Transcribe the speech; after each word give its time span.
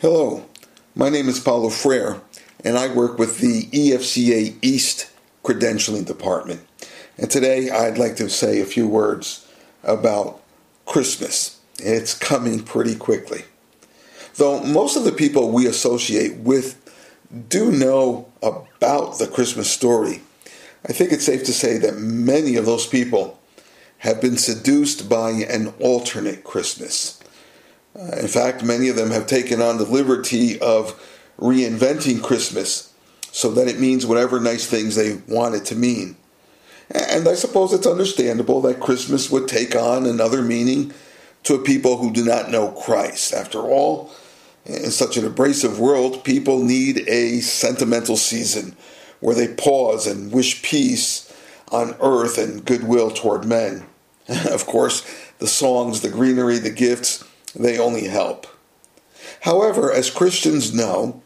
Hello, 0.00 0.46
my 0.94 1.08
name 1.08 1.28
is 1.28 1.40
Paulo 1.40 1.70
Frere, 1.70 2.20
and 2.62 2.78
I 2.78 2.86
work 2.86 3.18
with 3.18 3.40
the 3.40 3.64
EFCA 3.64 4.56
East 4.62 5.10
Credentialing 5.42 6.06
Department. 6.06 6.60
And 7.16 7.28
today 7.28 7.68
I'd 7.68 7.98
like 7.98 8.14
to 8.18 8.30
say 8.30 8.60
a 8.60 8.64
few 8.64 8.86
words 8.86 9.44
about 9.82 10.40
Christmas. 10.86 11.58
It's 11.80 12.14
coming 12.16 12.62
pretty 12.62 12.94
quickly. 12.94 13.42
Though 14.36 14.62
most 14.62 14.96
of 14.96 15.02
the 15.02 15.10
people 15.10 15.50
we 15.50 15.66
associate 15.66 16.36
with 16.36 16.80
do 17.48 17.72
know 17.72 18.28
about 18.40 19.18
the 19.18 19.26
Christmas 19.26 19.68
story, 19.68 20.22
I 20.88 20.92
think 20.92 21.10
it's 21.10 21.26
safe 21.26 21.42
to 21.46 21.52
say 21.52 21.76
that 21.76 21.98
many 21.98 22.54
of 22.54 22.66
those 22.66 22.86
people 22.86 23.40
have 23.98 24.20
been 24.20 24.36
seduced 24.36 25.08
by 25.08 25.30
an 25.30 25.74
alternate 25.80 26.44
Christmas 26.44 27.17
uh, 27.98 28.16
in 28.16 28.28
fact, 28.28 28.62
many 28.62 28.88
of 28.88 28.96
them 28.96 29.10
have 29.10 29.26
taken 29.26 29.60
on 29.60 29.78
the 29.78 29.84
liberty 29.84 30.60
of 30.60 30.94
reinventing 31.38 32.22
Christmas 32.22 32.92
so 33.32 33.50
that 33.50 33.68
it 33.68 33.80
means 33.80 34.06
whatever 34.06 34.40
nice 34.40 34.66
things 34.66 34.94
they 34.94 35.20
want 35.28 35.54
it 35.54 35.64
to 35.66 35.74
mean. 35.74 36.16
And 36.90 37.28
I 37.28 37.34
suppose 37.34 37.72
it's 37.72 37.86
understandable 37.86 38.60
that 38.62 38.80
Christmas 38.80 39.30
would 39.30 39.48
take 39.48 39.76
on 39.76 40.06
another 40.06 40.42
meaning 40.42 40.92
to 41.42 41.54
a 41.54 41.62
people 41.62 41.98
who 41.98 42.12
do 42.12 42.24
not 42.24 42.50
know 42.50 42.70
Christ. 42.70 43.34
After 43.34 43.60
all, 43.60 44.10
in 44.64 44.90
such 44.90 45.16
an 45.16 45.26
abrasive 45.26 45.78
world, 45.78 46.24
people 46.24 46.62
need 46.62 47.06
a 47.08 47.40
sentimental 47.40 48.16
season 48.16 48.76
where 49.20 49.34
they 49.34 49.48
pause 49.48 50.06
and 50.06 50.32
wish 50.32 50.62
peace 50.62 51.32
on 51.70 51.94
earth 52.00 52.38
and 52.38 52.64
goodwill 52.64 53.10
toward 53.10 53.44
men. 53.44 53.84
of 54.28 54.66
course, 54.66 55.06
the 55.38 55.46
songs, 55.46 56.00
the 56.00 56.10
greenery, 56.10 56.58
the 56.58 56.70
gifts, 56.70 57.24
they 57.58 57.78
only 57.78 58.08
help. 58.08 58.46
However, 59.40 59.92
as 59.92 60.10
Christians 60.10 60.72
know, 60.72 61.22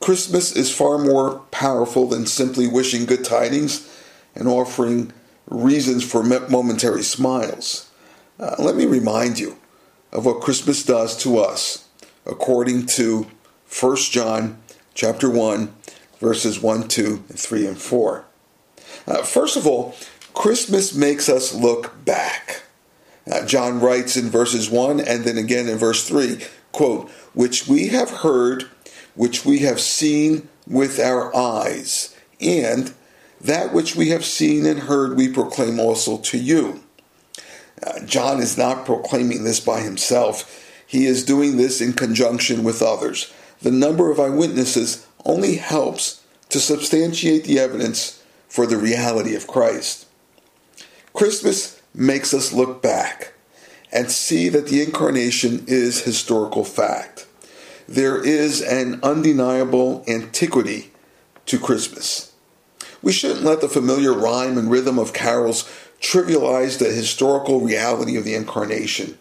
Christmas 0.00 0.54
is 0.56 0.74
far 0.74 0.98
more 0.98 1.40
powerful 1.50 2.06
than 2.06 2.26
simply 2.26 2.66
wishing 2.66 3.04
good 3.06 3.24
tidings 3.24 3.88
and 4.34 4.48
offering 4.48 5.12
reasons 5.46 6.04
for 6.04 6.22
momentary 6.22 7.02
smiles. 7.02 7.90
Uh, 8.38 8.56
let 8.58 8.76
me 8.76 8.86
remind 8.86 9.38
you 9.38 9.58
of 10.12 10.24
what 10.24 10.40
Christmas 10.40 10.84
does 10.84 11.16
to 11.18 11.38
us 11.38 11.86
according 12.26 12.86
to 12.86 13.26
1 13.80 13.96
John 13.96 14.60
chapter 14.94 15.30
1 15.30 15.74
verses 16.20 16.60
1, 16.60 16.86
2, 16.86 17.16
3 17.16 17.66
and 17.66 17.78
4. 17.78 18.24
Uh, 19.06 19.22
first 19.22 19.56
of 19.56 19.66
all, 19.66 19.96
Christmas 20.34 20.94
makes 20.94 21.28
us 21.28 21.54
look 21.54 22.04
back. 22.04 22.62
Uh, 23.30 23.44
John 23.44 23.80
writes 23.80 24.16
in 24.16 24.30
verses 24.30 24.70
1 24.70 25.00
and 25.00 25.24
then 25.24 25.38
again 25.38 25.68
in 25.68 25.78
verse 25.78 26.06
3, 26.08 26.44
quote, 26.72 27.10
which 27.34 27.66
we 27.66 27.88
have 27.88 28.10
heard, 28.10 28.64
which 29.14 29.44
we 29.44 29.60
have 29.60 29.80
seen 29.80 30.48
with 30.66 30.98
our 30.98 31.34
eyes, 31.36 32.16
and 32.40 32.94
that 33.40 33.72
which 33.72 33.96
we 33.96 34.10
have 34.10 34.24
seen 34.24 34.66
and 34.66 34.80
heard 34.80 35.16
we 35.16 35.28
proclaim 35.28 35.78
also 35.78 36.18
to 36.18 36.38
you. 36.38 36.80
Uh, 37.84 38.00
John 38.04 38.40
is 38.40 38.58
not 38.58 38.84
proclaiming 38.84 39.44
this 39.44 39.60
by 39.60 39.80
himself. 39.80 40.56
He 40.86 41.06
is 41.06 41.24
doing 41.24 41.56
this 41.56 41.80
in 41.80 41.92
conjunction 41.92 42.62
with 42.62 42.82
others. 42.82 43.32
The 43.62 43.70
number 43.70 44.10
of 44.10 44.20
eyewitnesses 44.20 45.06
only 45.24 45.56
helps 45.56 46.22
to 46.50 46.60
substantiate 46.60 47.44
the 47.44 47.58
evidence 47.58 48.22
for 48.48 48.66
the 48.66 48.76
reality 48.76 49.34
of 49.34 49.46
Christ. 49.46 50.06
Christmas 51.12 51.79
makes 51.94 52.32
us 52.32 52.52
look 52.52 52.82
back 52.82 53.32
and 53.92 54.10
see 54.10 54.48
that 54.48 54.68
the 54.68 54.82
incarnation 54.82 55.64
is 55.66 56.02
historical 56.02 56.64
fact. 56.64 57.26
There 57.88 58.24
is 58.24 58.62
an 58.62 59.00
undeniable 59.02 60.04
antiquity 60.06 60.92
to 61.46 61.58
Christmas. 61.58 62.32
We 63.02 63.12
shouldn't 63.12 63.42
let 63.42 63.60
the 63.60 63.68
familiar 63.68 64.12
rhyme 64.12 64.56
and 64.58 64.70
rhythm 64.70 64.98
of 64.98 65.12
carols 65.12 65.68
trivialize 66.00 66.78
the 66.78 66.92
historical 66.92 67.60
reality 67.60 68.16
of 68.16 68.24
the 68.24 68.34
incarnation. 68.34 69.18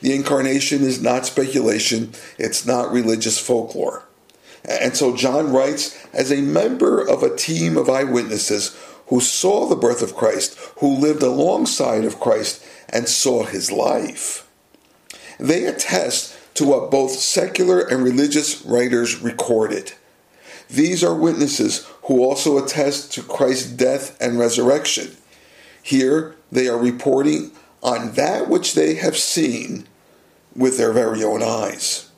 The 0.00 0.14
incarnation 0.14 0.82
is 0.82 1.02
not 1.02 1.26
speculation, 1.26 2.12
it's 2.38 2.66
not 2.66 2.92
religious 2.92 3.38
folklore. 3.38 4.04
And 4.64 4.96
so 4.96 5.16
John 5.16 5.52
writes 5.52 5.98
as 6.12 6.30
a 6.30 6.40
member 6.40 7.00
of 7.00 7.22
a 7.22 7.34
team 7.34 7.76
of 7.76 7.90
eyewitnesses 7.90 8.76
who 9.12 9.20
saw 9.20 9.66
the 9.66 9.76
birth 9.76 10.00
of 10.00 10.16
Christ, 10.16 10.56
who 10.78 10.96
lived 10.96 11.22
alongside 11.22 12.06
of 12.06 12.18
Christ 12.18 12.64
and 12.88 13.06
saw 13.06 13.44
his 13.44 13.70
life. 13.70 14.48
They 15.38 15.66
attest 15.66 16.34
to 16.54 16.64
what 16.64 16.90
both 16.90 17.10
secular 17.10 17.80
and 17.80 18.02
religious 18.02 18.64
writers 18.64 19.20
recorded. 19.20 19.92
These 20.70 21.04
are 21.04 21.14
witnesses 21.14 21.86
who 22.04 22.24
also 22.24 22.56
attest 22.56 23.12
to 23.12 23.22
Christ's 23.22 23.70
death 23.72 24.16
and 24.18 24.38
resurrection. 24.38 25.14
Here 25.82 26.34
they 26.50 26.66
are 26.68 26.78
reporting 26.78 27.50
on 27.82 28.12
that 28.12 28.48
which 28.48 28.72
they 28.72 28.94
have 28.94 29.18
seen 29.18 29.86
with 30.56 30.78
their 30.78 30.94
very 30.94 31.22
own 31.22 31.42
eyes. 31.42 32.08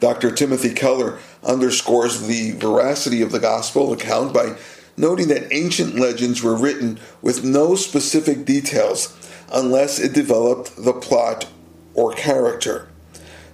Dr. 0.00 0.32
Timothy 0.32 0.74
Keller 0.74 1.20
underscores 1.44 2.26
the 2.26 2.50
veracity 2.52 3.22
of 3.22 3.30
the 3.30 3.38
gospel 3.38 3.92
account 3.92 4.34
by 4.34 4.56
noting 4.96 5.28
that 5.28 5.52
ancient 5.52 5.96
legends 5.96 6.42
were 6.42 6.56
written 6.56 6.98
with 7.22 7.44
no 7.44 7.74
specific 7.74 8.44
details 8.44 9.16
unless 9.52 9.98
it 9.98 10.12
developed 10.12 10.72
the 10.76 10.92
plot 10.92 11.46
or 11.94 12.12
character. 12.12 12.88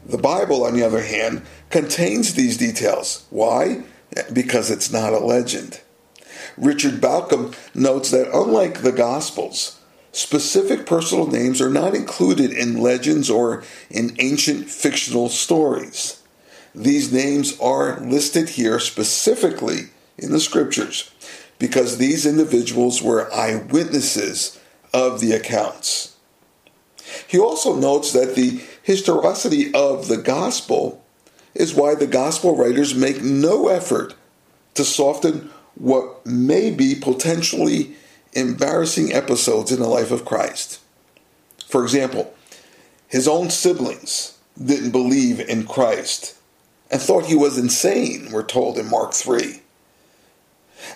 The 0.04 0.18
Bible, 0.18 0.64
on 0.64 0.74
the 0.74 0.82
other 0.82 1.02
hand, 1.02 1.42
contains 1.68 2.34
these 2.34 2.56
details. 2.56 3.26
Why? 3.30 3.84
Because 4.32 4.70
it's 4.70 4.92
not 4.92 5.12
a 5.12 5.18
legend. 5.18 5.80
Richard 6.56 7.00
Bauckham 7.00 7.54
notes 7.74 8.10
that 8.10 8.34
unlike 8.34 8.82
the 8.82 8.92
Gospels, 8.92 9.78
specific 10.12 10.86
personal 10.86 11.26
names 11.26 11.60
are 11.60 11.70
not 11.70 11.94
included 11.94 12.50
in 12.50 12.82
legends 12.82 13.30
or 13.30 13.62
in 13.88 14.16
ancient 14.18 14.68
fictional 14.68 15.28
stories. 15.28 16.22
These 16.74 17.12
names 17.12 17.58
are 17.60 18.00
listed 18.00 18.50
here 18.50 18.78
specifically 18.78 19.90
in 20.18 20.32
the 20.32 20.40
scriptures 20.40 21.10
because 21.60 21.98
these 21.98 22.26
individuals 22.26 23.00
were 23.00 23.32
eyewitnesses 23.32 24.58
of 24.92 25.20
the 25.20 25.32
accounts. 25.32 26.16
He 27.28 27.38
also 27.38 27.76
notes 27.76 28.12
that 28.12 28.34
the 28.34 28.60
historicity 28.82 29.72
of 29.74 30.08
the 30.08 30.16
gospel 30.16 31.04
is 31.54 31.74
why 31.74 31.94
the 31.94 32.06
gospel 32.06 32.56
writers 32.56 32.94
make 32.94 33.22
no 33.22 33.68
effort 33.68 34.14
to 34.74 34.84
soften 34.84 35.50
what 35.74 36.24
may 36.26 36.70
be 36.70 36.94
potentially 36.94 37.94
embarrassing 38.32 39.12
episodes 39.12 39.70
in 39.70 39.80
the 39.80 39.88
life 39.88 40.10
of 40.10 40.24
Christ. 40.24 40.80
For 41.66 41.82
example, 41.82 42.34
his 43.06 43.28
own 43.28 43.50
siblings 43.50 44.38
didn't 44.62 44.92
believe 44.92 45.40
in 45.40 45.66
Christ 45.66 46.36
and 46.90 47.00
thought 47.00 47.26
he 47.26 47.36
was 47.36 47.58
insane, 47.58 48.30
we're 48.32 48.44
told 48.44 48.78
in 48.78 48.88
Mark 48.88 49.12
3. 49.12 49.60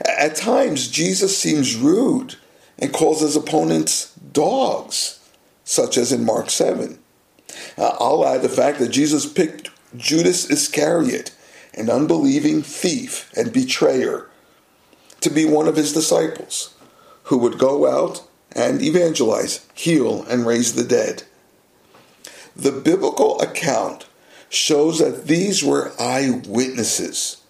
At 0.05 0.37
times, 0.37 0.89
Jesus 0.89 1.37
seems 1.37 1.77
rude 1.77 2.37
and 2.79 2.93
calls 2.93 3.21
his 3.21 3.37
opponents 3.37 4.15
dogs, 4.33 5.21
such 5.65 5.97
as 5.97 6.13
in 6.13 6.25
Mark 6.25 6.51
7. 6.51 6.99
Uh, 7.79 7.97
I'll 8.01 8.27
add 8.27 8.43
the 8.43 8.49
fact 8.49 8.79
that 8.79 8.89
Jesus 8.89 9.31
picked 9.31 9.71
Judas 9.97 10.51
Iscariot, 10.51 11.33
an 11.75 11.91
unbelieving 11.91 12.63
thief 12.63 13.33
and 13.37 13.53
betrayer, 13.53 14.29
to 15.21 15.31
be 15.31 15.45
one 15.45 15.69
of 15.69 15.77
his 15.77 15.93
disciples, 15.93 16.75
who 17.25 17.39
would 17.39 17.59
go 17.59 17.87
out 17.87 18.23
and 18.53 18.83
evangelize, 18.83 19.67
heal, 19.75 20.25
and 20.25 20.47
raise 20.47 20.75
the 20.75 20.85
dead. 20.85 21.23
The 22.55 22.73
biblical 22.73 23.41
account 23.41 24.07
shows 24.49 24.99
that 24.99 25.27
these 25.27 25.65
were 25.65 25.93
eyewitnesses 25.99 27.44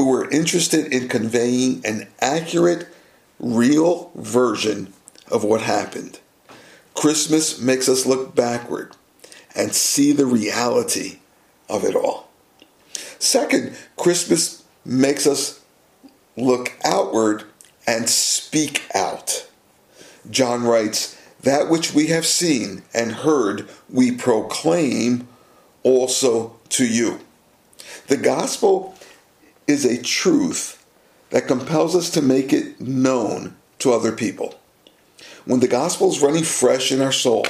who 0.00 0.06
were 0.06 0.30
interested 0.30 0.90
in 0.94 1.08
conveying 1.08 1.84
an 1.84 2.08
accurate, 2.22 2.88
real 3.38 4.10
version 4.14 4.90
of 5.30 5.44
what 5.44 5.60
happened. 5.60 6.18
Christmas 6.94 7.60
makes 7.60 7.86
us 7.86 8.06
look 8.06 8.34
backward 8.34 8.96
and 9.54 9.74
see 9.74 10.12
the 10.12 10.24
reality 10.24 11.18
of 11.68 11.84
it 11.84 11.94
all. 11.94 12.30
Second, 13.18 13.76
Christmas 13.98 14.64
makes 14.86 15.26
us 15.26 15.62
look 16.34 16.72
outward 16.82 17.44
and 17.86 18.08
speak 18.08 18.82
out. 18.94 19.46
John 20.30 20.64
writes, 20.64 21.20
That 21.42 21.68
which 21.68 21.92
we 21.92 22.06
have 22.06 22.24
seen 22.24 22.84
and 22.94 23.12
heard, 23.12 23.68
we 23.90 24.12
proclaim 24.12 25.28
also 25.82 26.56
to 26.70 26.86
you. 26.86 27.20
The 28.06 28.16
gospel 28.16 28.96
is 29.66 29.84
a 29.84 30.02
truth 30.02 30.84
that 31.30 31.46
compels 31.46 31.94
us 31.94 32.10
to 32.10 32.22
make 32.22 32.52
it 32.52 32.80
known 32.80 33.56
to 33.78 33.92
other 33.92 34.12
people. 34.12 34.58
When 35.44 35.60
the 35.60 35.68
gospel 35.68 36.10
is 36.10 36.20
running 36.20 36.44
fresh 36.44 36.92
in 36.92 37.00
our 37.00 37.12
soul, 37.12 37.46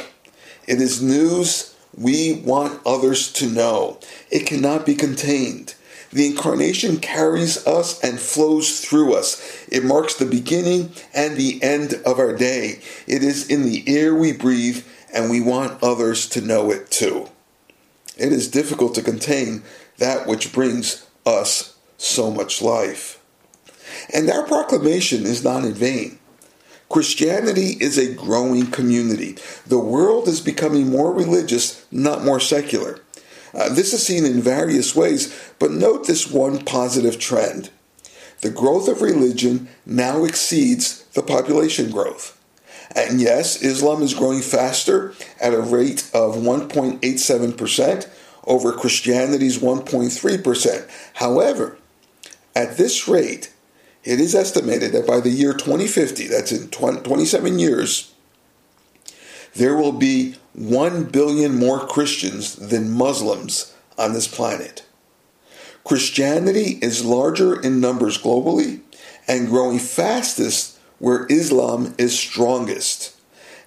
it 0.66 0.80
is 0.80 1.02
news 1.02 1.76
we 1.96 2.40
want 2.44 2.80
others 2.86 3.32
to 3.34 3.46
know. 3.48 3.98
It 4.30 4.46
cannot 4.46 4.86
be 4.86 4.94
contained. 4.94 5.74
The 6.12 6.26
incarnation 6.26 6.98
carries 6.98 7.66
us 7.66 8.02
and 8.02 8.18
flows 8.18 8.80
through 8.80 9.14
us. 9.14 9.66
It 9.70 9.84
marks 9.84 10.14
the 10.14 10.26
beginning 10.26 10.92
and 11.14 11.36
the 11.36 11.62
end 11.62 11.94
of 12.04 12.18
our 12.18 12.34
day. 12.34 12.80
It 13.06 13.22
is 13.22 13.48
in 13.48 13.64
the 13.64 13.84
air 13.86 14.14
we 14.14 14.32
breathe, 14.32 14.84
and 15.12 15.30
we 15.30 15.40
want 15.40 15.82
others 15.82 16.28
to 16.30 16.40
know 16.40 16.70
it 16.70 16.90
too. 16.90 17.28
It 18.16 18.32
is 18.32 18.48
difficult 18.48 18.94
to 18.96 19.02
contain 19.02 19.62
that 19.98 20.26
which 20.26 20.52
brings 20.52 21.06
us 21.24 21.69
so 22.00 22.31
much 22.31 22.62
life. 22.62 23.20
And 24.12 24.31
our 24.31 24.47
proclamation 24.47 25.25
is 25.25 25.44
not 25.44 25.64
in 25.64 25.75
vain. 25.75 26.19
Christianity 26.88 27.76
is 27.81 27.99
a 27.99 28.14
growing 28.14 28.67
community. 28.67 29.37
The 29.67 29.79
world 29.79 30.26
is 30.26 30.41
becoming 30.41 30.91
more 30.91 31.12
religious, 31.12 31.87
not 31.93 32.25
more 32.25 32.41
secular. 32.41 33.00
Uh, 33.55 33.69
this 33.69 33.93
is 33.93 34.05
seen 34.05 34.25
in 34.25 34.41
various 34.41 34.94
ways, 34.94 35.37
but 35.58 35.70
note 35.70 36.06
this 36.06 36.31
one 36.31 36.64
positive 36.64 37.19
trend. 37.19 37.70
The 38.41 38.50
growth 38.50 38.88
of 38.88 39.03
religion 39.03 39.69
now 39.85 40.25
exceeds 40.25 41.05
the 41.14 41.23
population 41.23 41.91
growth. 41.91 42.37
And 42.96 43.20
yes, 43.20 43.62
Islam 43.62 44.03
is 44.03 44.14
growing 44.14 44.41
faster 44.41 45.14
at 45.41 45.55
a 45.55 45.61
rate 45.61 46.11
of 46.14 46.37
1.87% 46.37 48.08
over 48.44 48.73
Christianity's 48.73 49.58
1.3%. 49.58 50.91
However, 51.14 51.79
at 52.55 52.76
this 52.76 53.08
rate, 53.08 53.52
it 54.05 54.20
is 54.20 54.35
estimated 54.35 54.93
that 54.93 55.06
by 55.06 55.20
the 55.20 55.31
year 55.31 55.52
2050, 55.52 56.26
that's 56.26 56.52
in 56.52 56.69
20, 56.69 57.02
27 57.02 57.58
years, 57.58 58.14
there 59.55 59.76
will 59.76 59.93
be 59.93 60.37
1 60.55 61.05
billion 61.06 61.56
more 61.56 61.87
Christians 61.87 62.55
than 62.56 62.91
Muslims 62.91 63.75
on 63.99 64.12
this 64.12 64.29
planet. 64.29 64.85
Christianity 65.85 66.79
is 66.82 67.05
larger 67.05 67.61
in 67.61 67.81
numbers 67.81 68.20
globally 68.20 68.81
and 69.26 69.49
growing 69.49 69.79
fastest 69.79 70.79
where 70.99 71.26
Islam 71.31 71.94
is 71.99 72.19
strongest. 72.19 73.17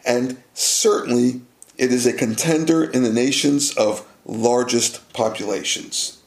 And 0.06 0.41
certainly, 0.53 1.41
it 1.77 1.91
is 1.91 2.06
a 2.06 2.13
contender 2.13 2.83
in 2.83 3.03
the 3.03 3.13
nations 3.13 3.75
of 3.75 4.06
largest 4.25 5.13
populations. 5.13 6.22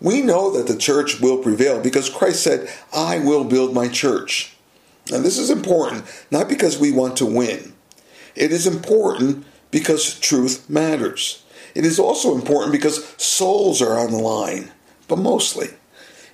We 0.00 0.20
know 0.20 0.50
that 0.52 0.66
the 0.66 0.78
church 0.78 1.20
will 1.20 1.38
prevail 1.38 1.80
because 1.80 2.08
Christ 2.08 2.42
said, 2.42 2.68
I 2.92 3.18
will 3.18 3.44
build 3.44 3.74
my 3.74 3.88
church. 3.88 4.56
And 5.12 5.24
this 5.24 5.38
is 5.38 5.50
important, 5.50 6.04
not 6.30 6.48
because 6.48 6.78
we 6.78 6.92
want 6.92 7.16
to 7.18 7.26
win. 7.26 7.74
It 8.34 8.52
is 8.52 8.66
important 8.66 9.46
because 9.70 10.18
truth 10.18 10.68
matters. 10.68 11.42
It 11.74 11.84
is 11.84 11.98
also 11.98 12.34
important 12.34 12.72
because 12.72 13.06
souls 13.16 13.80
are 13.80 13.98
on 13.98 14.10
the 14.10 14.18
line, 14.18 14.72
but 15.08 15.18
mostly. 15.18 15.68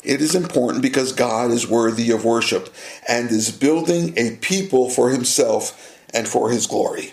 It 0.02 0.20
is 0.20 0.34
important 0.34 0.82
because 0.82 1.12
God 1.12 1.50
is 1.52 1.68
worthy 1.68 2.10
of 2.10 2.24
worship 2.24 2.74
and 3.08 3.30
is 3.30 3.52
building 3.52 4.16
a 4.16 4.36
people 4.36 4.90
for 4.90 5.10
himself 5.10 6.00
and 6.12 6.26
for 6.26 6.50
his 6.50 6.66
glory. 6.66 7.12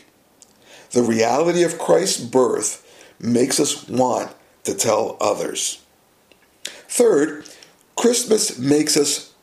The 0.92 1.04
reality 1.04 1.64
of 1.64 1.78
Christ's 1.78 2.24
birth 2.24 2.86
makes 3.20 3.60
us 3.60 3.88
want 3.88 4.32
to 4.64 4.74
tell 4.74 5.18
others. 5.22 5.82
Third, 6.90 7.48
Christmas 7.96 8.58
makes 8.58 8.98
us 8.98 9.34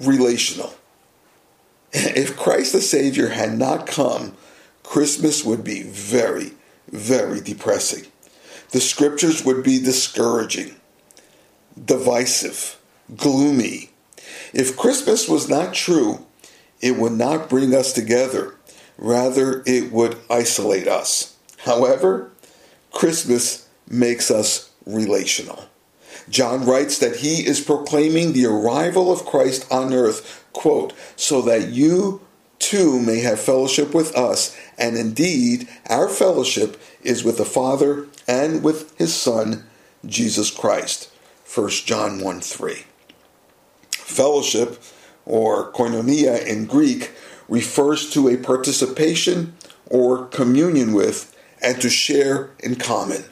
relational. 0.00 0.74
If 1.92 2.36
Christ 2.36 2.72
the 2.72 2.82
Savior 2.82 3.28
had 3.28 3.56
not 3.56 3.86
come, 3.86 4.36
Christmas 4.82 5.44
would 5.44 5.64
be 5.64 5.82
very, 5.82 6.52
very 6.88 7.40
depressing. 7.40 8.06
The 8.72 8.80
scriptures 8.80 9.44
would 9.44 9.62
be 9.62 9.78
discouraging, 9.78 10.74
divisive, 11.82 12.78
gloomy. 13.16 13.90
If 14.52 14.76
Christmas 14.76 15.28
was 15.28 15.48
not 15.48 15.72
true, 15.72 16.26
it 16.80 16.96
would 16.96 17.12
not 17.12 17.48
bring 17.48 17.74
us 17.74 17.92
together. 17.92 18.56
Rather, 18.98 19.62
it 19.64 19.92
would 19.92 20.18
isolate 20.28 20.88
us. 20.88 21.36
However, 21.58 22.32
Christmas 22.90 23.68
makes 23.88 24.30
us 24.30 24.70
relational. 24.84 25.66
John 26.28 26.66
writes 26.66 26.98
that 26.98 27.16
he 27.16 27.46
is 27.46 27.60
proclaiming 27.60 28.32
the 28.32 28.46
arrival 28.46 29.12
of 29.12 29.26
Christ 29.26 29.66
on 29.70 29.94
earth, 29.94 30.44
quote, 30.52 30.92
so 31.14 31.40
that 31.42 31.68
you 31.68 32.20
too 32.58 32.98
may 33.00 33.20
have 33.20 33.38
fellowship 33.38 33.94
with 33.94 34.14
us. 34.16 34.56
And 34.78 34.96
indeed, 34.96 35.68
our 35.88 36.08
fellowship 36.08 36.80
is 37.02 37.22
with 37.22 37.38
the 37.38 37.44
Father 37.44 38.06
and 38.26 38.62
with 38.62 38.96
his 38.98 39.14
Son, 39.14 39.64
Jesus 40.04 40.50
Christ. 40.50 41.10
1 41.52 41.70
John 41.84 42.22
1 42.22 42.40
3. 42.40 42.84
Fellowship, 43.92 44.82
or 45.24 45.72
koinonia 45.72 46.44
in 46.44 46.66
Greek, 46.66 47.12
refers 47.48 48.10
to 48.10 48.28
a 48.28 48.36
participation 48.36 49.54
or 49.86 50.26
communion 50.26 50.92
with 50.92 51.36
and 51.62 51.80
to 51.80 51.88
share 51.88 52.50
in 52.60 52.76
common. 52.76 53.24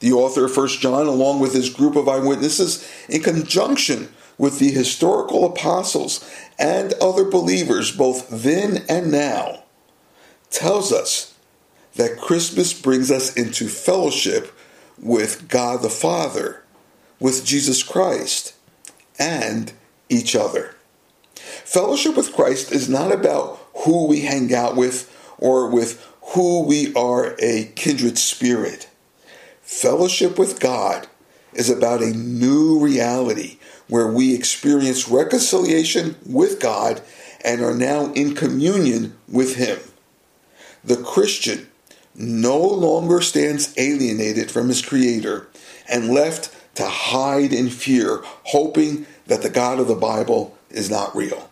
The 0.00 0.12
author 0.12 0.44
of 0.44 0.56
1 0.56 0.68
John, 0.68 1.06
along 1.06 1.40
with 1.40 1.54
his 1.54 1.70
group 1.70 1.96
of 1.96 2.08
eyewitnesses, 2.08 2.88
in 3.08 3.22
conjunction 3.22 4.08
with 4.36 4.58
the 4.58 4.70
historical 4.70 5.44
apostles 5.44 6.28
and 6.58 6.94
other 6.94 7.24
believers, 7.24 7.90
both 7.90 8.28
then 8.30 8.84
and 8.88 9.10
now, 9.10 9.64
tells 10.50 10.92
us 10.92 11.34
that 11.96 12.18
Christmas 12.18 12.72
brings 12.72 13.10
us 13.10 13.34
into 13.34 13.68
fellowship 13.68 14.56
with 14.96 15.48
God 15.48 15.82
the 15.82 15.90
Father, 15.90 16.62
with 17.18 17.44
Jesus 17.44 17.82
Christ, 17.82 18.54
and 19.18 19.72
each 20.08 20.36
other. 20.36 20.76
Fellowship 21.34 22.16
with 22.16 22.32
Christ 22.32 22.72
is 22.72 22.88
not 22.88 23.12
about 23.12 23.58
who 23.84 24.06
we 24.06 24.20
hang 24.20 24.54
out 24.54 24.76
with 24.76 25.14
or 25.38 25.68
with 25.68 26.04
who 26.34 26.62
we 26.62 26.94
are 26.94 27.36
a 27.40 27.64
kindred 27.74 28.18
spirit. 28.18 28.88
Fellowship 29.68 30.38
with 30.38 30.60
God 30.60 31.08
is 31.52 31.68
about 31.68 32.02
a 32.02 32.16
new 32.16 32.80
reality 32.80 33.58
where 33.86 34.10
we 34.10 34.34
experience 34.34 35.10
reconciliation 35.10 36.16
with 36.24 36.58
God 36.58 37.02
and 37.44 37.60
are 37.60 37.74
now 37.74 38.10
in 38.14 38.34
communion 38.34 39.14
with 39.28 39.56
Him. 39.56 39.78
The 40.82 40.96
Christian 40.96 41.68
no 42.14 42.58
longer 42.58 43.20
stands 43.20 43.74
alienated 43.76 44.50
from 44.50 44.68
his 44.68 44.80
Creator 44.80 45.48
and 45.86 46.08
left 46.08 46.50
to 46.76 46.86
hide 46.86 47.52
in 47.52 47.68
fear, 47.68 48.22
hoping 48.44 49.06
that 49.26 49.42
the 49.42 49.50
God 49.50 49.78
of 49.80 49.86
the 49.86 49.94
Bible 49.94 50.56
is 50.70 50.90
not 50.90 51.14
real. 51.14 51.50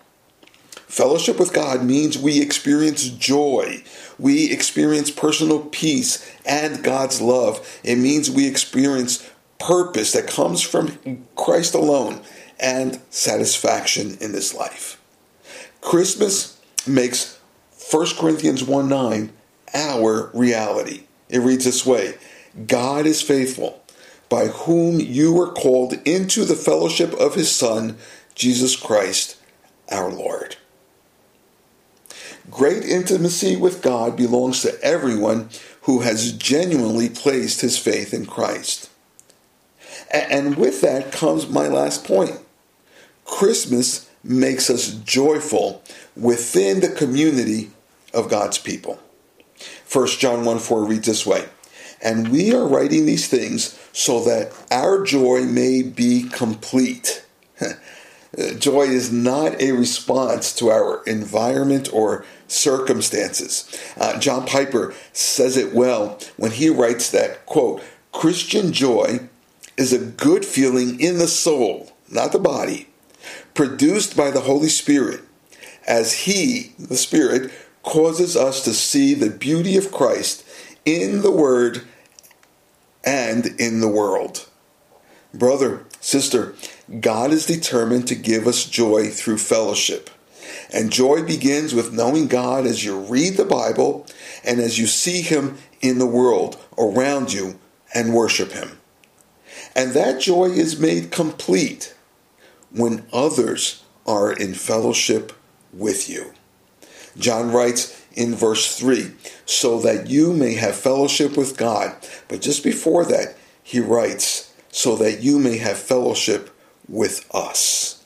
Fellowship 0.86 1.38
with 1.38 1.52
God 1.52 1.82
means 1.82 2.16
we 2.16 2.40
experience 2.40 3.08
joy. 3.08 3.82
We 4.18 4.52
experience 4.52 5.10
personal 5.10 5.60
peace 5.66 6.30
and 6.44 6.82
God's 6.82 7.20
love. 7.20 7.80
It 7.82 7.96
means 7.96 8.30
we 8.30 8.46
experience 8.46 9.28
purpose 9.58 10.12
that 10.12 10.28
comes 10.28 10.62
from 10.62 11.26
Christ 11.34 11.74
alone 11.74 12.20
and 12.60 13.00
satisfaction 13.10 14.16
in 14.20 14.32
this 14.32 14.54
life. 14.54 15.00
Christmas 15.80 16.60
makes 16.86 17.38
1 17.90 18.06
Corinthians 18.18 18.62
1 18.62 18.88
9 18.88 19.32
our 19.74 20.30
reality. 20.32 21.04
It 21.28 21.40
reads 21.40 21.64
this 21.64 21.84
way 21.84 22.14
God 22.66 23.06
is 23.06 23.20
faithful, 23.20 23.82
by 24.28 24.46
whom 24.46 25.00
you 25.00 25.32
were 25.32 25.52
called 25.52 25.94
into 26.04 26.44
the 26.44 26.54
fellowship 26.54 27.12
of 27.14 27.34
his 27.34 27.50
Son, 27.50 27.96
Jesus 28.34 28.76
Christ, 28.76 29.36
our 29.90 30.10
Lord. 30.10 30.56
Great 32.50 32.84
intimacy 32.84 33.56
with 33.56 33.82
God 33.82 34.16
belongs 34.16 34.62
to 34.62 34.80
everyone 34.82 35.48
who 35.82 36.00
has 36.00 36.32
genuinely 36.32 37.08
placed 37.08 37.60
his 37.60 37.78
faith 37.78 38.14
in 38.14 38.26
Christ. 38.26 38.90
And 40.12 40.56
with 40.56 40.80
that 40.82 41.12
comes 41.12 41.48
my 41.48 41.66
last 41.66 42.04
point. 42.04 42.38
Christmas 43.24 44.08
makes 44.22 44.70
us 44.70 44.94
joyful 44.94 45.82
within 46.16 46.80
the 46.80 46.88
community 46.88 47.70
of 48.14 48.28
God's 48.28 48.58
people. 48.58 49.00
1 49.92 50.06
John 50.18 50.44
1 50.44 50.58
4 50.58 50.84
reads 50.84 51.06
this 51.06 51.26
way 51.26 51.46
And 52.02 52.28
we 52.28 52.54
are 52.54 52.66
writing 52.66 53.06
these 53.06 53.28
things 53.28 53.78
so 53.92 54.22
that 54.24 54.52
our 54.70 55.02
joy 55.04 55.42
may 55.42 55.82
be 55.82 56.28
complete. 56.30 57.24
Uh, 58.36 58.52
joy 58.52 58.82
is 58.82 59.10
not 59.10 59.58
a 59.62 59.72
response 59.72 60.52
to 60.54 60.68
our 60.68 61.02
environment 61.04 61.88
or 61.90 62.22
circumstances. 62.48 63.78
Uh, 63.96 64.18
John 64.18 64.46
Piper 64.46 64.94
says 65.12 65.56
it 65.56 65.74
well 65.74 66.18
when 66.36 66.52
he 66.52 66.68
writes 66.68 67.10
that, 67.10 67.46
quote, 67.46 67.82
Christian 68.12 68.72
joy 68.72 69.28
is 69.76 69.92
a 69.92 69.98
good 69.98 70.44
feeling 70.44 70.98
in 71.00 71.18
the 71.18 71.28
soul, 71.28 71.92
not 72.10 72.32
the 72.32 72.38
body, 72.38 72.88
produced 73.54 74.16
by 74.16 74.30
the 74.30 74.40
Holy 74.40 74.68
Spirit, 74.68 75.20
as 75.86 76.20
He, 76.24 76.72
the 76.78 76.96
Spirit, 76.96 77.52
causes 77.82 78.36
us 78.36 78.64
to 78.64 78.72
see 78.72 79.14
the 79.14 79.30
beauty 79.30 79.76
of 79.76 79.92
Christ 79.92 80.44
in 80.84 81.22
the 81.22 81.30
Word 81.30 81.82
and 83.04 83.46
in 83.60 83.80
the 83.80 83.88
world. 83.88 84.48
Brother, 85.32 85.84
sister, 86.00 86.54
God 87.00 87.30
is 87.30 87.46
determined 87.46 88.08
to 88.08 88.14
give 88.14 88.46
us 88.46 88.64
joy 88.64 89.08
through 89.08 89.38
fellowship. 89.38 90.10
And 90.72 90.92
joy 90.92 91.22
begins 91.22 91.74
with 91.74 91.92
knowing 91.92 92.26
God 92.26 92.66
as 92.66 92.84
you 92.84 92.98
read 92.98 93.36
the 93.36 93.44
Bible 93.44 94.06
and 94.44 94.60
as 94.60 94.78
you 94.78 94.86
see 94.86 95.22
Him 95.22 95.58
in 95.80 95.98
the 95.98 96.06
world 96.06 96.58
around 96.78 97.32
you 97.32 97.58
and 97.94 98.14
worship 98.14 98.52
Him. 98.52 98.78
And 99.74 99.92
that 99.92 100.20
joy 100.20 100.46
is 100.46 100.80
made 100.80 101.10
complete 101.10 101.94
when 102.70 103.06
others 103.12 103.82
are 104.06 104.32
in 104.32 104.54
fellowship 104.54 105.32
with 105.72 106.08
you. 106.08 106.32
John 107.18 107.50
writes 107.50 108.02
in 108.14 108.34
verse 108.34 108.76
3 108.76 109.12
so 109.44 109.80
that 109.80 110.08
you 110.08 110.32
may 110.32 110.54
have 110.54 110.76
fellowship 110.76 111.36
with 111.36 111.56
God. 111.56 111.94
But 112.28 112.40
just 112.40 112.64
before 112.64 113.04
that, 113.04 113.36
he 113.62 113.80
writes, 113.80 114.52
so 114.70 114.96
that 114.96 115.22
you 115.22 115.38
may 115.38 115.58
have 115.58 115.78
fellowship 115.78 116.50
with 116.88 117.26
us. 117.34 118.04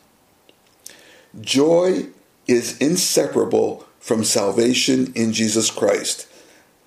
Joy 1.40 2.06
is 2.50 2.76
inseparable 2.78 3.86
from 4.00 4.24
salvation 4.24 5.12
in 5.14 5.32
Jesus 5.32 5.70
Christ, 5.70 6.26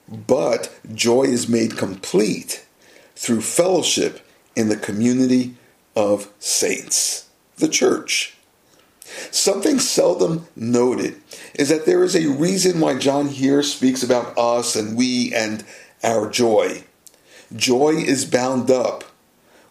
but 0.10 0.78
joy 0.94 1.24
is 1.24 1.48
made 1.48 1.78
complete 1.78 2.66
through 3.16 3.42
fellowship 3.42 4.20
in 4.56 4.70
the 4.70 4.76
community 4.76 5.56
of 5.96 6.30
saints, 6.40 7.30
the 7.58 7.70
church. 7.70 8.36
Something 9.32 9.80
seldom 9.80 10.48
noted 10.56 11.22
is 11.54 11.70
that 11.70 11.86
there 11.86 12.04
is 12.04 12.16
a 12.16 12.30
reason 12.30 12.80
why 12.80 12.98
John 12.98 13.30
here 13.30 13.64
speaks 13.64 14.04
about 14.04 14.38
us 14.38 14.76
and 14.76 14.98
we 14.98 15.34
and 15.34 15.64
our 16.04 16.30
joy. 16.30 16.84
Joy 17.56 17.92
is 17.92 18.26
bound 18.26 18.72
up 18.72 19.04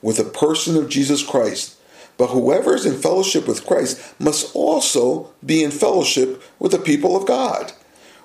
with 0.01 0.17
the 0.17 0.25
person 0.25 0.77
of 0.77 0.89
Jesus 0.89 1.25
Christ, 1.25 1.77
but 2.17 2.29
whoever 2.29 2.75
is 2.75 2.87
in 2.87 2.95
fellowship 2.95 3.49
with 3.49 3.67
Christ 3.67 4.15
must 4.21 4.55
also 4.55 5.33
be 5.45 5.63
in 5.65 5.71
fellowship 5.71 6.43
with 6.59 6.73
the 6.73 6.79
people 6.79 7.17
of 7.17 7.27
God. 7.27 7.73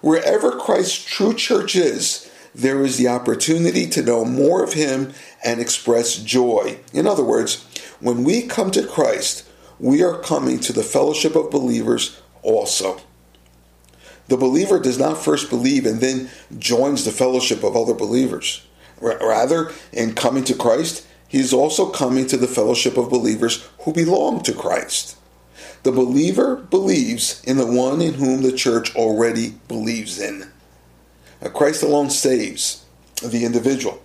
Wherever 0.02 0.52
Christ's 0.52 1.04
true 1.04 1.34
church 1.34 1.76
is, 1.76 2.30
there 2.54 2.84
is 2.84 2.98
the 2.98 3.08
opportunity 3.08 3.88
to 3.88 4.02
know 4.02 4.26
more 4.26 4.64
of 4.64 4.74
Him 4.74 5.14
and 5.44 5.60
express 5.60 6.18
joy. 6.18 6.80
In 6.94 7.08
other 7.08 7.24
words, 7.24 7.66
when 8.00 8.24
we 8.24 8.44
come 8.44 8.72
to 8.72 8.86
Christ, 8.86 9.48
we 9.80 10.04
are 10.04 10.20
coming 10.20 10.60
to 10.62 10.74
the 10.74 10.84
fellowship 10.84 11.36
of 11.36 11.52
believers 11.52 12.20
also. 12.42 13.00
The 14.28 14.38
believer 14.38 14.80
does 14.80 15.00
not 15.00 15.24
first 15.24 15.50
believe 15.50 15.86
and 15.86 16.02
then 16.02 16.30
joins 16.58 17.06
the 17.06 17.12
fellowship 17.12 17.64
of 17.64 17.76
other 17.76 17.94
believers. 17.94 18.66
Rather, 19.00 19.72
in 19.94 20.16
coming 20.16 20.44
to 20.46 20.56
Christ, 20.56 21.07
he 21.28 21.40
is 21.40 21.54
also 21.54 21.90
coming 21.90 22.28
to 22.28 22.38
the 22.38 22.48
fellowship 22.48 22.98
of 22.98 23.10
believers 23.10 23.68
who 23.80 23.94
belong 23.94 24.42
to 24.44 24.54
Christ. 24.54 25.18
The 25.84 25.92
believer 25.92 26.56
believes 26.56 27.44
in 27.44 27.58
the 27.58 27.66
one 27.66 28.02
in 28.02 28.16
whom 28.16 28.42
the 28.42 28.52
church 28.52 28.96
already 28.96 29.56
believes 29.68 30.20
in. 30.20 30.52
Christ 31.54 31.84
alone 31.84 32.10
saves 32.10 32.84
the 33.24 33.46
individual, 33.46 34.02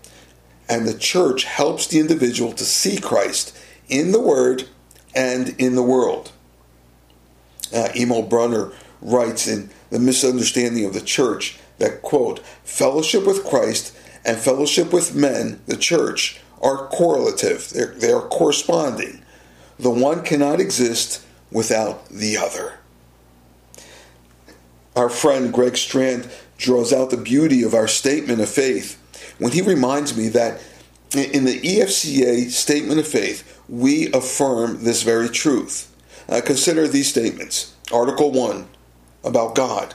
and 0.68 0.86
the 0.86 0.98
church 0.98 1.44
helps 1.44 1.86
the 1.86 1.98
individual 1.98 2.52
to 2.52 2.64
see 2.64 2.98
Christ 2.98 3.56
in 3.88 4.12
the 4.12 4.20
Word 4.20 4.68
and 5.14 5.48
in 5.58 5.74
the 5.74 5.82
world. 5.82 6.32
Uh, 7.74 7.88
Emil 7.96 8.22
Brunner 8.22 8.72
writes 9.00 9.48
in 9.48 9.70
The 9.90 9.98
Misunderstanding 9.98 10.84
of 10.84 10.94
the 10.94 11.00
Church 11.00 11.58
that, 11.78 12.02
quote, 12.02 12.40
fellowship 12.64 13.26
with 13.26 13.44
Christ 13.44 13.96
and 14.24 14.36
fellowship 14.38 14.92
with 14.92 15.14
men, 15.14 15.60
the 15.66 15.76
church, 15.76 16.40
are 16.62 16.86
correlative, 16.88 17.70
They're, 17.70 17.94
they 17.94 18.12
are 18.12 18.28
corresponding. 18.28 19.22
The 19.78 19.90
one 19.90 20.22
cannot 20.22 20.60
exist 20.60 21.24
without 21.50 22.08
the 22.08 22.36
other. 22.36 22.78
Our 24.94 25.08
friend 25.08 25.52
Greg 25.52 25.76
Strand 25.76 26.30
draws 26.58 26.92
out 26.92 27.10
the 27.10 27.16
beauty 27.16 27.62
of 27.62 27.74
our 27.74 27.88
statement 27.88 28.40
of 28.40 28.48
faith 28.48 28.98
when 29.38 29.52
he 29.52 29.62
reminds 29.62 30.16
me 30.16 30.28
that 30.28 30.60
in 31.14 31.44
the 31.44 31.60
EFCA 31.60 32.50
statement 32.50 33.00
of 33.00 33.06
faith, 33.06 33.60
we 33.68 34.12
affirm 34.12 34.84
this 34.84 35.02
very 35.02 35.28
truth. 35.28 35.94
Uh, 36.28 36.40
consider 36.44 36.86
these 36.86 37.08
statements. 37.08 37.74
Article 37.92 38.30
1 38.30 38.68
about 39.24 39.54
God. 39.54 39.94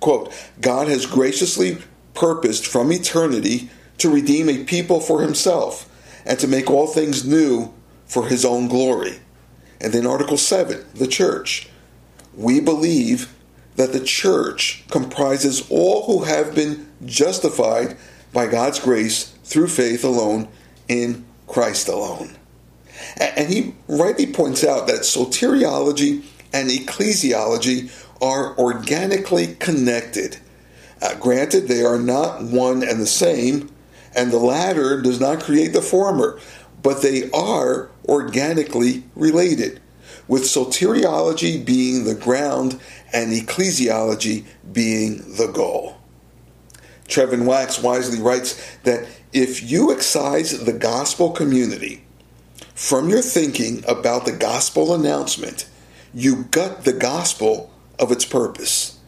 Quote, 0.00 0.32
God 0.60 0.88
has 0.88 1.06
graciously 1.06 1.78
purposed 2.14 2.66
from 2.66 2.92
eternity 2.92 3.70
to 3.98 4.12
redeem 4.12 4.48
a 4.48 4.64
people 4.64 5.00
for 5.00 5.22
himself 5.22 5.88
and 6.24 6.38
to 6.38 6.48
make 6.48 6.70
all 6.70 6.86
things 6.86 7.26
new 7.26 7.72
for 8.06 8.26
his 8.26 8.44
own 8.44 8.68
glory. 8.68 9.20
And 9.80 9.92
then 9.92 10.06
Article 10.06 10.36
7, 10.36 10.84
the 10.94 11.06
church. 11.06 11.68
We 12.34 12.60
believe 12.60 13.34
that 13.76 13.92
the 13.92 14.04
church 14.04 14.84
comprises 14.90 15.68
all 15.70 16.04
who 16.06 16.24
have 16.24 16.54
been 16.54 16.88
justified 17.04 17.96
by 18.32 18.46
God's 18.46 18.78
grace 18.78 19.34
through 19.44 19.68
faith 19.68 20.04
alone 20.04 20.48
in 20.88 21.24
Christ 21.46 21.88
alone. 21.88 22.36
And 23.18 23.48
he 23.48 23.74
rightly 23.88 24.26
points 24.26 24.64
out 24.64 24.86
that 24.86 25.00
soteriology 25.00 26.24
and 26.52 26.70
ecclesiology 26.70 27.90
are 28.20 28.56
organically 28.56 29.54
connected. 29.56 30.38
Uh, 31.00 31.16
granted, 31.16 31.66
they 31.66 31.82
are 31.82 31.98
not 31.98 32.42
one 32.42 32.82
and 32.82 33.00
the 33.00 33.06
same, 33.06 33.70
and 34.14 34.30
the 34.30 34.38
latter 34.38 35.00
does 35.00 35.20
not 35.20 35.42
create 35.42 35.72
the 35.72 35.82
former, 35.82 36.38
but 36.82 37.02
they 37.02 37.30
are 37.30 37.90
organically 38.06 39.04
related, 39.14 39.80
with 40.28 40.42
soteriology 40.42 41.64
being 41.64 42.04
the 42.04 42.14
ground 42.14 42.78
and 43.12 43.32
ecclesiology 43.32 44.44
being 44.72 45.18
the 45.36 45.50
goal. 45.52 45.96
Trevin 47.06 47.44
Wax 47.44 47.82
wisely 47.82 48.20
writes 48.20 48.78
that 48.84 49.06
if 49.32 49.62
you 49.70 49.92
excise 49.92 50.64
the 50.64 50.72
gospel 50.72 51.30
community 51.30 52.04
from 52.74 53.08
your 53.08 53.22
thinking 53.22 53.84
about 53.86 54.24
the 54.24 54.32
gospel 54.32 54.94
announcement, 54.94 55.68
you 56.14 56.44
gut 56.44 56.84
the 56.84 56.92
gospel 56.92 57.70
of 57.98 58.10
its 58.10 58.24
purpose. 58.24 58.98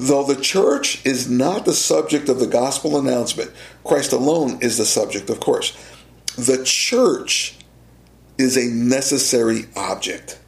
Though 0.00 0.22
the 0.22 0.40
church 0.40 1.04
is 1.04 1.28
not 1.28 1.64
the 1.64 1.72
subject 1.72 2.28
of 2.28 2.38
the 2.38 2.46
gospel 2.46 2.96
announcement, 2.96 3.50
Christ 3.82 4.12
alone 4.12 4.60
is 4.62 4.78
the 4.78 4.84
subject, 4.84 5.28
of 5.28 5.40
course. 5.40 5.76
The 6.36 6.62
church 6.64 7.56
is 8.38 8.56
a 8.56 8.72
necessary 8.72 9.66
object. 9.74 10.38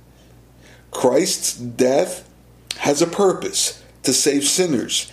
Christ's 0.92 1.56
death 1.56 2.30
has 2.76 3.02
a 3.02 3.08
purpose 3.08 3.82
to 4.04 4.12
save 4.12 4.44
sinners 4.44 5.10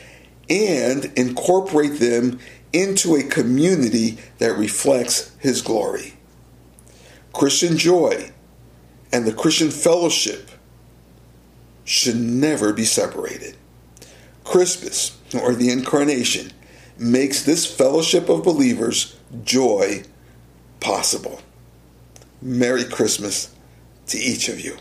and 0.48 1.06
incorporate 1.16 2.00
them 2.00 2.40
into 2.72 3.16
a 3.16 3.24
community 3.24 4.20
that 4.38 4.56
reflects 4.56 5.36
his 5.40 5.64
glory. 5.64 6.14
Christian 7.34 7.76
joy 7.76 8.32
and 9.12 9.26
the 9.26 9.34
Christian 9.34 9.72
fellowship 9.72 10.52
should 11.86 12.18
never 12.18 12.72
be 12.72 12.86
separated. 12.86 13.58
Christmas, 14.48 15.18
or 15.34 15.54
the 15.54 15.70
Incarnation, 15.70 16.52
makes 16.98 17.44
this 17.44 17.66
fellowship 17.66 18.30
of 18.30 18.44
believers 18.44 19.18
joy 19.44 20.04
possible. 20.80 21.42
Merry 22.42 22.86
Christmas 22.86 23.54
to 24.08 24.18
each 24.18 24.48
of 24.48 24.62
you. 24.62 24.78